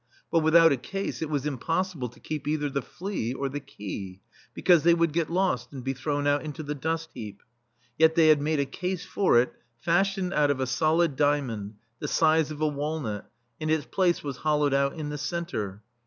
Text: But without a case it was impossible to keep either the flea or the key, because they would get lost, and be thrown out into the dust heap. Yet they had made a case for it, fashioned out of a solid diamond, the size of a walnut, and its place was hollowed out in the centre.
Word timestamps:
But 0.31 0.39
without 0.39 0.71
a 0.71 0.77
case 0.77 1.21
it 1.21 1.29
was 1.29 1.45
impossible 1.45 2.09
to 2.09 2.19
keep 2.19 2.47
either 2.47 2.71
the 2.71 2.81
flea 2.81 3.33
or 3.35 3.49
the 3.49 3.59
key, 3.59 4.19
because 4.55 4.81
they 4.81 4.95
would 4.95 5.13
get 5.13 5.29
lost, 5.29 5.71
and 5.71 5.83
be 5.83 5.93
thrown 5.93 6.25
out 6.25 6.41
into 6.43 6.63
the 6.63 6.73
dust 6.73 7.11
heap. 7.13 7.43
Yet 7.99 8.15
they 8.15 8.29
had 8.29 8.41
made 8.41 8.59
a 8.59 8.65
case 8.65 9.05
for 9.05 9.39
it, 9.39 9.53
fashioned 9.79 10.33
out 10.33 10.49
of 10.49 10.59
a 10.59 10.65
solid 10.65 11.15
diamond, 11.15 11.75
the 11.99 12.07
size 12.07 12.49
of 12.49 12.61
a 12.61 12.67
walnut, 12.67 13.29
and 13.59 13.69
its 13.69 13.85
place 13.85 14.23
was 14.23 14.37
hollowed 14.37 14.73
out 14.73 14.95
in 14.97 15.09
the 15.09 15.19
centre. 15.19 15.83